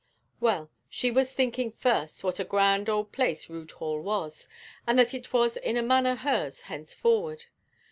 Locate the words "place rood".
3.11-3.69